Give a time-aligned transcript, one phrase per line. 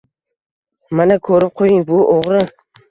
[1.01, 2.45] Mana, ko`rib qo`ying bu o`g`ri